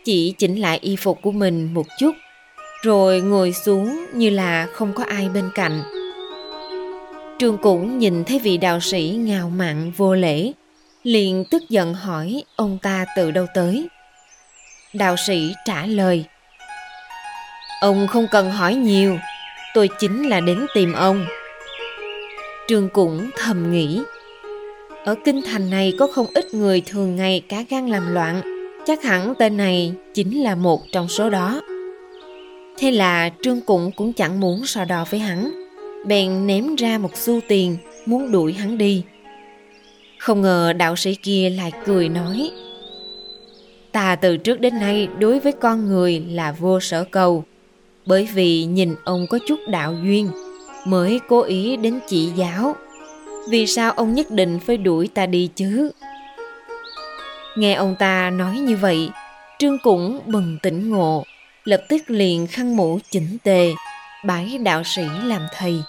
Chỉ 0.04 0.34
chỉnh 0.38 0.60
lại 0.60 0.78
y 0.82 0.96
phục 0.96 1.18
của 1.22 1.32
mình 1.32 1.74
một 1.74 1.86
chút, 1.98 2.12
rồi 2.82 3.20
ngồi 3.20 3.52
xuống 3.52 4.06
như 4.14 4.30
là 4.30 4.66
không 4.72 4.92
có 4.92 5.04
ai 5.04 5.28
bên 5.28 5.50
cạnh. 5.54 5.82
Trương 7.38 7.58
cũng 7.58 7.98
nhìn 7.98 8.24
thấy 8.24 8.38
vị 8.38 8.56
đạo 8.56 8.80
sĩ 8.80 9.18
ngào 9.18 9.50
mạn 9.50 9.92
vô 9.96 10.14
lễ, 10.14 10.52
liền 11.02 11.44
tức 11.50 11.62
giận 11.68 11.94
hỏi 11.94 12.42
ông 12.56 12.78
ta 12.82 13.04
từ 13.16 13.30
đâu 13.30 13.46
tới 13.54 13.88
đạo 14.92 15.16
sĩ 15.16 15.54
trả 15.64 15.86
lời, 15.86 16.24
ông 17.80 18.06
không 18.06 18.26
cần 18.30 18.50
hỏi 18.50 18.74
nhiều, 18.74 19.18
tôi 19.74 19.88
chính 19.98 20.28
là 20.28 20.40
đến 20.40 20.66
tìm 20.74 20.92
ông. 20.92 21.26
Trương 22.68 22.88
cũng 22.88 23.30
thầm 23.36 23.72
nghĩ, 23.72 24.00
ở 25.04 25.14
kinh 25.24 25.42
thành 25.42 25.70
này 25.70 25.92
có 25.98 26.06
không 26.06 26.26
ít 26.34 26.54
người 26.54 26.80
thường 26.80 27.16
ngày 27.16 27.42
cá 27.48 27.64
gan 27.70 27.86
làm 27.86 28.14
loạn, 28.14 28.40
chắc 28.86 29.02
hẳn 29.02 29.34
tên 29.38 29.56
này 29.56 29.92
chính 30.14 30.42
là 30.42 30.54
một 30.54 30.82
trong 30.92 31.08
số 31.08 31.30
đó. 31.30 31.60
Thế 32.78 32.90
là 32.90 33.30
trương 33.42 33.60
cũng 33.60 33.90
cũng 33.96 34.12
chẳng 34.12 34.40
muốn 34.40 34.66
so 34.66 34.84
đo 34.84 35.04
với 35.10 35.20
hắn, 35.20 35.50
bèn 36.06 36.46
ném 36.46 36.76
ra 36.76 36.98
một 36.98 37.16
xu 37.16 37.40
tiền 37.48 37.76
muốn 38.06 38.32
đuổi 38.32 38.52
hắn 38.52 38.78
đi. 38.78 39.02
Không 40.18 40.42
ngờ 40.42 40.72
đạo 40.72 40.96
sĩ 40.96 41.14
kia 41.14 41.50
lại 41.50 41.72
cười 41.84 42.08
nói 42.08 42.50
ta 43.92 44.16
từ 44.16 44.36
trước 44.36 44.60
đến 44.60 44.80
nay 44.80 45.08
đối 45.18 45.40
với 45.40 45.52
con 45.52 45.86
người 45.86 46.24
là 46.28 46.52
vô 46.52 46.80
sở 46.80 47.04
cầu. 47.04 47.44
Bởi 48.06 48.28
vì 48.34 48.64
nhìn 48.64 48.94
ông 49.04 49.26
có 49.30 49.38
chút 49.48 49.60
đạo 49.68 49.94
duyên, 50.04 50.30
mới 50.86 51.20
cố 51.28 51.42
ý 51.42 51.76
đến 51.76 52.00
chỉ 52.08 52.26
giáo. 52.36 52.76
Vì 53.48 53.66
sao 53.66 53.92
ông 53.92 54.14
nhất 54.14 54.30
định 54.30 54.58
phải 54.66 54.76
đuổi 54.76 55.08
ta 55.14 55.26
đi 55.26 55.50
chứ? 55.56 55.90
Nghe 57.56 57.74
ông 57.74 57.96
ta 57.98 58.30
nói 58.30 58.58
như 58.58 58.76
vậy, 58.76 59.10
trương 59.58 59.78
cũng 59.82 60.20
bừng 60.26 60.58
tỉnh 60.62 60.90
ngộ, 60.90 61.24
lập 61.64 61.82
tức 61.88 62.02
liền 62.06 62.46
khăn 62.46 62.76
mũ 62.76 62.98
chỉnh 63.10 63.38
tề, 63.44 63.72
bái 64.24 64.58
đạo 64.58 64.82
sĩ 64.84 65.02
làm 65.24 65.42
thầy. 65.56 65.82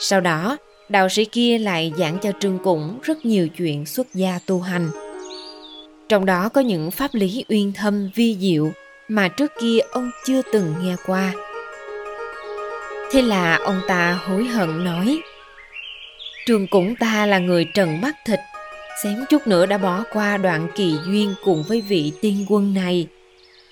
Sau 0.00 0.20
đó, 0.20 0.56
đạo 0.88 1.08
sĩ 1.08 1.24
kia 1.24 1.58
lại 1.58 1.92
giảng 1.98 2.18
cho 2.22 2.32
trương 2.40 2.58
cũng 2.64 2.98
rất 3.02 3.24
nhiều 3.24 3.48
chuyện 3.48 3.86
xuất 3.86 4.14
gia 4.14 4.38
tu 4.46 4.60
hành 4.60 4.90
trong 6.08 6.26
đó 6.26 6.48
có 6.48 6.60
những 6.60 6.90
pháp 6.90 7.14
lý 7.14 7.44
uyên 7.48 7.72
thâm 7.72 8.10
vi 8.14 8.36
diệu 8.40 8.72
mà 9.08 9.28
trước 9.28 9.52
kia 9.60 9.78
ông 9.92 10.10
chưa 10.26 10.42
từng 10.52 10.74
nghe 10.82 10.96
qua. 11.06 11.32
Thế 13.10 13.22
là 13.22 13.56
ông 13.56 13.80
ta 13.88 14.12
hối 14.12 14.44
hận 14.44 14.84
nói, 14.84 15.20
trường 16.46 16.66
cũng 16.66 16.96
ta 16.96 17.26
là 17.26 17.38
người 17.38 17.66
trần 17.74 18.00
mắt 18.00 18.16
thịt, 18.26 18.40
xém 19.02 19.24
chút 19.30 19.46
nữa 19.46 19.66
đã 19.66 19.78
bỏ 19.78 20.04
qua 20.12 20.36
đoạn 20.36 20.68
kỳ 20.74 20.94
duyên 21.06 21.34
cùng 21.44 21.64
với 21.68 21.80
vị 21.80 22.12
tiên 22.20 22.46
quân 22.48 22.74
này. 22.74 23.06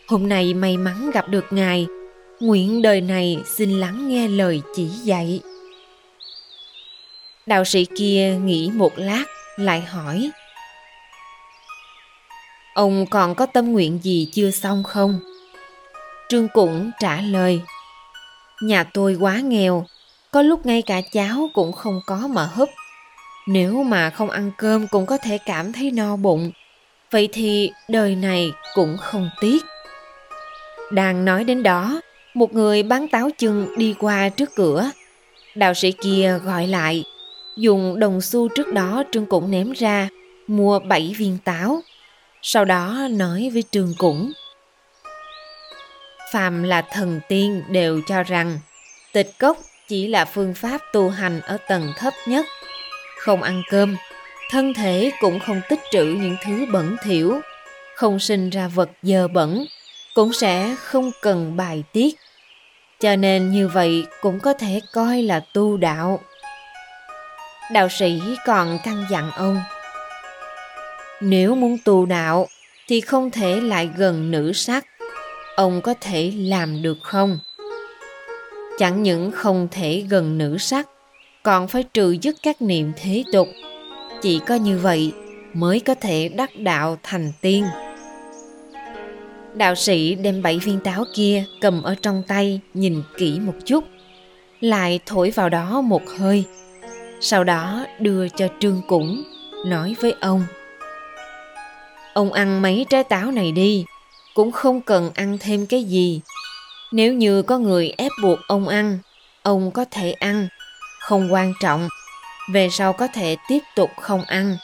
Hôm 0.08 0.28
nay 0.28 0.54
may 0.54 0.76
mắn 0.76 1.10
gặp 1.10 1.28
được 1.28 1.44
ngài, 1.50 1.86
nguyện 2.40 2.82
đời 2.82 3.00
này 3.00 3.38
xin 3.46 3.70
lắng 3.70 4.08
nghe 4.08 4.28
lời 4.28 4.62
chỉ 4.74 4.84
dạy. 4.84 5.40
Đạo 7.46 7.64
sĩ 7.64 7.86
kia 7.96 8.38
nghĩ 8.44 8.70
một 8.74 8.92
lát, 8.96 9.24
lại 9.56 9.80
hỏi 9.80 10.30
ông 12.74 13.06
còn 13.06 13.34
có 13.34 13.46
tâm 13.46 13.72
nguyện 13.72 13.98
gì 14.02 14.28
chưa 14.32 14.50
xong 14.50 14.82
không? 14.82 15.20
Trương 16.28 16.48
cũng 16.48 16.90
trả 17.00 17.20
lời, 17.20 17.60
nhà 18.62 18.84
tôi 18.84 19.16
quá 19.20 19.36
nghèo, 19.36 19.86
có 20.30 20.42
lúc 20.42 20.66
ngay 20.66 20.82
cả 20.82 21.00
cháo 21.12 21.50
cũng 21.54 21.72
không 21.72 22.00
có 22.06 22.16
mà 22.16 22.44
húp. 22.44 22.68
Nếu 23.46 23.82
mà 23.82 24.10
không 24.10 24.30
ăn 24.30 24.50
cơm 24.58 24.86
cũng 24.86 25.06
có 25.06 25.16
thể 25.16 25.38
cảm 25.38 25.72
thấy 25.72 25.90
no 25.90 26.16
bụng. 26.16 26.50
Vậy 27.10 27.28
thì 27.32 27.70
đời 27.88 28.16
này 28.16 28.52
cũng 28.74 28.96
không 28.96 29.30
tiếc. 29.40 29.64
Đang 30.90 31.24
nói 31.24 31.44
đến 31.44 31.62
đó, 31.62 32.00
một 32.34 32.54
người 32.54 32.82
bán 32.82 33.08
táo 33.08 33.30
chưng 33.38 33.78
đi 33.78 33.94
qua 33.98 34.28
trước 34.28 34.54
cửa. 34.54 34.90
Đạo 35.54 35.74
sĩ 35.74 35.92
kia 35.92 36.38
gọi 36.44 36.66
lại, 36.66 37.04
dùng 37.56 37.98
đồng 37.98 38.20
xu 38.20 38.48
trước 38.48 38.72
đó 38.72 39.02
trương 39.12 39.26
cũng 39.26 39.50
ném 39.50 39.72
ra, 39.72 40.08
mua 40.46 40.78
bảy 40.78 41.14
viên 41.18 41.38
táo 41.44 41.80
sau 42.42 42.64
đó 42.64 43.08
nói 43.10 43.50
với 43.52 43.64
trương 43.70 43.94
cũng. 43.98 44.32
Phàm 46.32 46.62
là 46.62 46.82
thần 46.82 47.20
tiên 47.28 47.64
đều 47.68 48.00
cho 48.06 48.22
rằng, 48.22 48.58
tịch 49.12 49.30
cốc 49.38 49.56
chỉ 49.88 50.08
là 50.08 50.24
phương 50.24 50.54
pháp 50.54 50.80
tu 50.92 51.10
hành 51.10 51.40
ở 51.40 51.56
tầng 51.68 51.92
thấp 51.96 52.14
nhất. 52.26 52.46
Không 53.18 53.42
ăn 53.42 53.62
cơm, 53.70 53.96
thân 54.50 54.74
thể 54.74 55.10
cũng 55.20 55.40
không 55.40 55.60
tích 55.68 55.80
trữ 55.90 56.04
những 56.04 56.36
thứ 56.44 56.66
bẩn 56.72 56.96
thỉu. 57.02 57.40
Không 57.96 58.18
sinh 58.18 58.50
ra 58.50 58.68
vật 58.68 58.90
dơ 59.02 59.28
bẩn, 59.28 59.66
cũng 60.14 60.32
sẽ 60.32 60.76
không 60.78 61.10
cần 61.20 61.56
bài 61.56 61.84
tiết. 61.92 62.16
Cho 63.00 63.16
nên 63.16 63.50
như 63.50 63.68
vậy 63.68 64.06
cũng 64.20 64.40
có 64.40 64.52
thể 64.52 64.80
coi 64.92 65.22
là 65.22 65.40
tu 65.54 65.76
đạo. 65.76 66.20
Đạo 67.72 67.88
sĩ 67.88 68.20
còn 68.46 68.78
căn 68.84 69.06
dặn 69.10 69.30
ông 69.30 69.60
nếu 71.22 71.54
muốn 71.54 71.78
tu 71.84 72.06
đạo, 72.06 72.46
thì 72.88 73.00
không 73.00 73.30
thể 73.30 73.60
lại 73.60 73.90
gần 73.96 74.30
nữ 74.30 74.52
sắc. 74.52 74.86
Ông 75.56 75.80
có 75.80 75.94
thể 76.00 76.32
làm 76.36 76.82
được 76.82 76.98
không? 77.02 77.38
Chẳng 78.78 79.02
những 79.02 79.30
không 79.30 79.68
thể 79.70 80.04
gần 80.08 80.38
nữ 80.38 80.58
sắc, 80.58 80.88
còn 81.42 81.68
phải 81.68 81.82
trừ 81.82 82.16
dứt 82.22 82.36
các 82.42 82.62
niệm 82.62 82.92
thế 82.96 83.24
tục. 83.32 83.48
Chỉ 84.22 84.40
có 84.46 84.54
như 84.54 84.78
vậy 84.78 85.12
mới 85.54 85.80
có 85.80 85.94
thể 85.94 86.28
đắc 86.28 86.50
đạo 86.56 86.98
thành 87.02 87.32
tiên. 87.40 87.64
Đạo 89.54 89.74
sĩ 89.74 90.14
đem 90.14 90.42
bảy 90.42 90.58
viên 90.58 90.80
táo 90.80 91.04
kia 91.14 91.44
cầm 91.60 91.82
ở 91.82 91.94
trong 92.02 92.22
tay 92.28 92.60
nhìn 92.74 93.02
kỹ 93.16 93.38
một 93.40 93.54
chút, 93.64 93.84
lại 94.60 95.00
thổi 95.06 95.30
vào 95.30 95.48
đó 95.48 95.80
một 95.80 96.02
hơi, 96.18 96.44
sau 97.20 97.44
đó 97.44 97.86
đưa 98.00 98.28
cho 98.28 98.48
trương 98.60 98.80
củng, 98.88 99.22
nói 99.66 99.96
với 100.00 100.14
ông 100.20 100.44
ông 102.14 102.32
ăn 102.32 102.62
mấy 102.62 102.86
trái 102.90 103.04
táo 103.04 103.30
này 103.30 103.52
đi. 103.52 103.84
Cũng 104.34 104.52
không 104.52 104.80
cần 104.80 105.10
ăn 105.14 105.38
thêm 105.40 105.66
cái 105.66 105.84
gì. 105.84 106.20
Nếu 106.92 107.14
như 107.14 107.42
có 107.42 107.58
người 107.58 107.92
ép 107.96 108.12
buộc 108.22 108.38
ông 108.48 108.68
ăn 108.68 108.98
ông 109.42 109.70
có 109.70 109.84
thể 109.90 110.12
ăn. 110.12 110.48
Không 111.00 111.32
quan 111.32 111.52
trọng. 111.60 111.88
Về 112.52 112.68
sau 112.70 112.92
có 112.92 113.06
thể 113.06 113.36
tiếp 113.48 113.60
tục 113.76 113.90
không 114.00 114.22
ăn. 114.22 114.56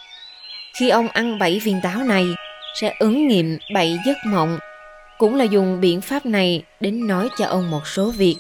Khi 0.78 0.88
ông 0.88 1.08
ăn 1.08 1.38
bảy 1.38 1.60
viên 1.64 1.80
táo 1.82 2.02
này 2.02 2.26
sẽ 2.80 2.94
ứng 2.98 3.28
nghiệm 3.28 3.58
bảy 3.74 3.98
giấc 4.06 4.16
mộng. 4.26 4.58
Cũng 5.18 5.34
là 5.34 5.44
dùng 5.44 5.80
biện 5.80 6.00
pháp 6.00 6.26
này 6.26 6.62
đến 6.80 7.06
nói 7.06 7.28
cho 7.38 7.46
ông 7.46 7.70
một 7.70 7.86
số 7.86 8.10
việc. 8.10 8.36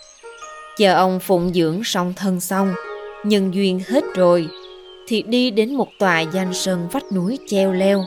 Chờ 0.78 0.94
ông 0.94 1.20
phụng 1.20 1.52
dưỡng 1.54 1.84
song 1.84 2.14
thân 2.16 2.40
xong, 2.40 2.74
nhân 3.24 3.54
duyên 3.54 3.80
hết 3.88 4.04
rồi, 4.14 4.48
thì 5.08 5.22
đi 5.22 5.50
đến 5.50 5.74
một 5.74 5.88
tòa 5.98 6.20
danh 6.20 6.54
sơn 6.54 6.88
vách 6.92 7.12
núi 7.12 7.38
treo 7.48 7.72
leo, 7.72 8.04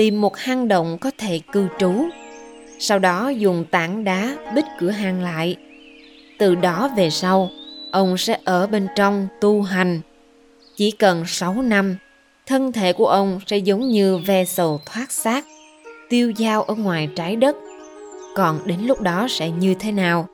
tìm 0.00 0.20
một 0.20 0.36
hang 0.36 0.68
động 0.68 0.98
có 1.00 1.10
thể 1.18 1.40
cư 1.52 1.68
trú. 1.78 1.92
Sau 2.78 2.98
đó 2.98 3.28
dùng 3.28 3.64
tảng 3.70 4.04
đá 4.04 4.36
bích 4.54 4.64
cửa 4.78 4.90
hang 4.90 5.22
lại. 5.22 5.56
Từ 6.38 6.54
đó 6.54 6.90
về 6.96 7.10
sau, 7.10 7.50
ông 7.90 8.18
sẽ 8.18 8.38
ở 8.44 8.66
bên 8.66 8.86
trong 8.96 9.28
tu 9.40 9.62
hành. 9.62 10.00
Chỉ 10.76 10.90
cần 10.90 11.24
6 11.26 11.62
năm, 11.62 11.96
thân 12.46 12.72
thể 12.72 12.92
của 12.92 13.06
ông 13.06 13.40
sẽ 13.46 13.56
giống 13.56 13.88
như 13.88 14.18
ve 14.18 14.44
sầu 14.44 14.80
thoát 14.86 15.12
xác, 15.12 15.44
tiêu 16.08 16.32
dao 16.38 16.62
ở 16.62 16.74
ngoài 16.74 17.08
trái 17.16 17.36
đất. 17.36 17.56
Còn 18.34 18.60
đến 18.64 18.78
lúc 18.80 19.00
đó 19.00 19.26
sẽ 19.30 19.50
như 19.50 19.74
thế 19.74 19.92
nào? 19.92 20.28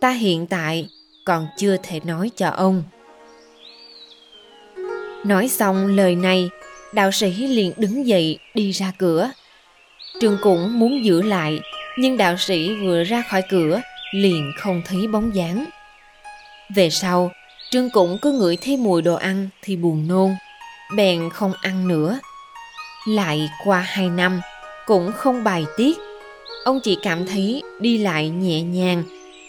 Ta 0.00 0.10
hiện 0.10 0.46
tại 0.46 0.88
còn 1.24 1.46
chưa 1.56 1.76
thể 1.82 2.00
nói 2.04 2.30
cho 2.36 2.48
ông. 2.48 2.82
Nói 5.24 5.48
xong 5.48 5.96
lời 5.96 6.14
này, 6.14 6.50
đạo 6.92 7.12
sĩ 7.12 7.30
liền 7.32 7.72
đứng 7.76 8.06
dậy 8.06 8.38
đi 8.54 8.70
ra 8.70 8.92
cửa. 8.98 9.30
Trương 10.20 10.38
cũng 10.42 10.78
muốn 10.78 11.04
giữ 11.04 11.22
lại, 11.22 11.60
nhưng 11.98 12.16
đạo 12.16 12.36
sĩ 12.36 12.74
vừa 12.74 13.04
ra 13.04 13.22
khỏi 13.22 13.42
cửa 13.50 13.80
liền 14.14 14.52
không 14.58 14.82
thấy 14.84 15.06
bóng 15.06 15.34
dáng. 15.34 15.64
Về 16.74 16.90
sau, 16.90 17.30
Trương 17.70 17.90
cũng 17.90 18.18
cứ 18.22 18.32
ngửi 18.32 18.56
thấy 18.56 18.76
mùi 18.76 19.02
đồ 19.02 19.14
ăn 19.14 19.48
thì 19.62 19.76
buồn 19.76 20.08
nôn, 20.08 20.30
bèn 20.96 21.30
không 21.30 21.52
ăn 21.62 21.88
nữa. 21.88 22.18
Lại 23.08 23.50
qua 23.64 23.80
hai 23.80 24.08
năm, 24.08 24.40
cũng 24.86 25.12
không 25.12 25.44
bài 25.44 25.64
tiết. 25.76 25.98
Ông 26.64 26.80
chỉ 26.82 26.96
cảm 27.02 27.26
thấy 27.26 27.62
đi 27.80 27.98
lại 27.98 28.28
nhẹ 28.28 28.62
nhàng, 28.62 29.02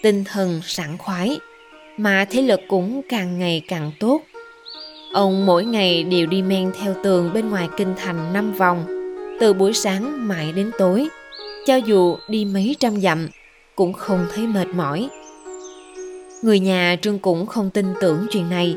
tinh 0.04 0.24
thần 0.24 0.62
sảng 0.66 0.98
khoái, 0.98 1.40
mà 1.98 2.26
thế 2.30 2.42
lực 2.42 2.60
cũng 2.68 3.02
càng 3.10 3.40
ngày 3.40 3.62
càng 3.68 3.92
tốt. 4.00 4.22
Ông 5.14 5.46
mỗi 5.46 5.66
ngày 5.66 6.04
đều 6.04 6.26
đi 6.26 6.42
men 6.42 6.72
theo 6.82 6.96
tường 7.04 7.34
bên 7.34 7.50
ngoài 7.50 7.70
kinh 7.78 7.94
thành 7.98 8.34
năm 8.34 8.54
vòng, 8.54 8.86
từ 9.40 9.54
buổi 9.54 9.74
sáng 9.74 10.28
mãi 10.28 10.52
đến 10.52 10.72
tối. 10.78 11.08
Cho 11.66 11.76
dù 11.76 12.18
đi 12.28 12.46
mấy 12.46 12.76
trăm 12.80 13.02
dặm, 13.02 13.28
cũng 13.76 13.94
không 13.94 14.26
thấy 14.34 14.48
mệt 14.48 14.68
mỏi. 14.68 15.10
Người 16.42 16.60
nhà 16.60 16.96
Trương 17.02 17.20
cũng 17.20 17.46
không 17.46 17.70
tin 17.70 17.86
tưởng 18.02 18.28
chuyện 18.32 18.50
này, 18.50 18.76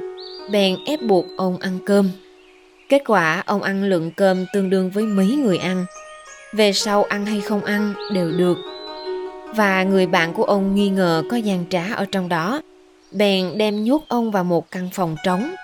bèn 0.51 0.77
ép 0.87 1.03
buộc 1.03 1.27
ông 1.37 1.59
ăn 1.59 1.79
cơm. 1.87 2.11
Kết 2.89 3.03
quả 3.07 3.43
ông 3.47 3.63
ăn 3.63 3.85
lượng 3.85 4.11
cơm 4.11 4.45
tương 4.55 4.71
đương 4.71 4.91
với 4.91 5.05
mấy 5.05 5.27
người 5.27 5.59
ăn. 5.59 5.85
Về 6.53 6.73
sau 6.73 7.05
ăn 7.05 7.27
hay 7.27 7.41
không 7.41 7.65
ăn 7.65 7.95
đều 8.13 8.33
được. 8.33 8.59
Và 9.57 9.83
người 9.83 10.07
bạn 10.07 10.35
của 10.35 10.45
ông 10.45 10.75
nghi 10.75 10.89
ngờ 10.89 11.23
có 11.31 11.37
gian 11.37 11.65
trá 11.71 11.95
ở 11.95 12.05
trong 12.13 12.29
đó, 12.29 12.61
bèn 13.13 13.59
đem 13.59 13.85
nhốt 13.85 14.03
ông 14.09 14.31
vào 14.31 14.45
một 14.45 14.71
căn 14.71 14.89
phòng 14.93 15.17
trống. 15.25 15.55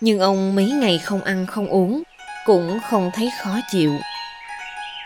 Nhưng 0.00 0.18
ông 0.18 0.54
mấy 0.54 0.70
ngày 0.70 0.98
không 0.98 1.22
ăn 1.22 1.46
không 1.46 1.66
uống, 1.66 2.02
cũng 2.46 2.78
không 2.90 3.10
thấy 3.14 3.30
khó 3.42 3.58
chịu. 3.70 3.92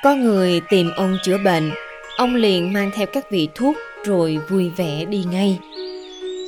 Có 0.03 0.15
người 0.15 0.61
tìm 0.71 0.91
ông 0.97 1.17
chữa 1.23 1.39
bệnh, 1.45 1.71
ông 2.17 2.35
liền 2.35 2.73
mang 2.73 2.91
theo 2.95 3.07
các 3.07 3.31
vị 3.31 3.49
thuốc 3.55 3.77
rồi 4.05 4.39
vui 4.49 4.69
vẻ 4.69 5.05
đi 5.05 5.25
ngay. 5.31 5.59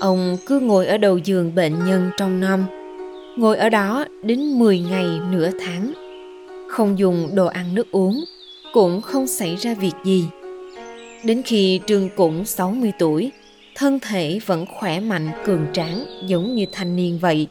Ông 0.00 0.36
cứ 0.46 0.60
ngồi 0.60 0.86
ở 0.86 0.98
đầu 0.98 1.18
giường 1.18 1.54
bệnh 1.54 1.84
nhân 1.86 2.10
trong 2.16 2.40
năm, 2.40 2.64
ngồi 3.36 3.56
ở 3.56 3.68
đó 3.68 4.04
đến 4.22 4.58
10 4.58 4.80
ngày 4.80 5.06
nửa 5.30 5.50
tháng. 5.60 5.92
Không 6.68 6.98
dùng 6.98 7.30
đồ 7.34 7.46
ăn 7.46 7.74
nước 7.74 7.90
uống, 7.90 8.24
cũng 8.72 9.00
không 9.00 9.26
xảy 9.26 9.56
ra 9.56 9.74
việc 9.74 9.94
gì. 10.04 10.24
Đến 11.24 11.42
khi 11.42 11.80
Trương 11.86 12.08
Cũng 12.16 12.44
60 12.44 12.92
tuổi, 12.98 13.30
thân 13.74 14.00
thể 14.00 14.38
vẫn 14.46 14.66
khỏe 14.66 15.00
mạnh 15.00 15.30
cường 15.44 15.66
tráng 15.72 16.04
giống 16.26 16.54
như 16.54 16.66
thanh 16.72 16.96
niên 16.96 17.18
vậy. 17.18 17.48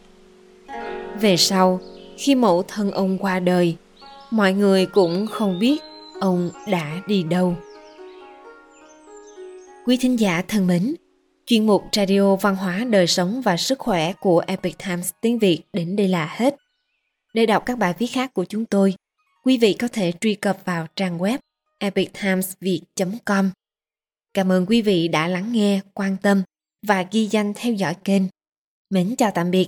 Về 1.19 1.37
sau, 1.37 1.79
khi 2.17 2.35
mẫu 2.35 2.63
thân 2.67 2.91
ông 2.91 3.17
qua 3.17 3.39
đời, 3.39 3.75
mọi 4.31 4.53
người 4.53 4.85
cũng 4.85 5.27
không 5.27 5.59
biết 5.59 5.81
ông 6.19 6.49
đã 6.67 7.01
đi 7.07 7.23
đâu. 7.23 7.55
Quý 9.85 9.97
thính 9.97 10.19
giả 10.19 10.41
thân 10.47 10.67
mến, 10.67 10.95
chuyên 11.45 11.65
mục 11.67 11.83
Radio 11.93 12.35
Văn 12.35 12.55
hóa 12.55 12.83
Đời 12.89 13.07
sống 13.07 13.41
và 13.41 13.57
Sức 13.57 13.79
khỏe 13.79 14.13
của 14.13 14.43
Epic 14.47 14.77
Times 14.85 15.11
tiếng 15.21 15.39
Việt 15.39 15.61
đến 15.73 15.95
đây 15.95 16.07
là 16.07 16.35
hết. 16.37 16.55
Để 17.33 17.45
đọc 17.45 17.63
các 17.65 17.77
bài 17.77 17.93
viết 17.99 18.07
khác 18.07 18.33
của 18.33 18.45
chúng 18.45 18.65
tôi, 18.65 18.93
quý 19.43 19.57
vị 19.57 19.73
có 19.73 19.87
thể 19.87 20.13
truy 20.21 20.35
cập 20.35 20.57
vào 20.65 20.87
trang 20.95 21.17
web 21.17 21.37
epictimesviet.com. 21.79 23.49
Cảm 24.33 24.51
ơn 24.51 24.65
quý 24.65 24.81
vị 24.81 25.07
đã 25.07 25.27
lắng 25.27 25.51
nghe, 25.51 25.79
quan 25.93 26.17
tâm 26.21 26.43
và 26.87 27.05
ghi 27.11 27.27
danh 27.27 27.53
theo 27.55 27.73
dõi 27.73 27.95
kênh. 28.03 28.23
Mến 28.89 29.15
chào 29.17 29.31
tạm 29.31 29.51
biệt 29.51 29.67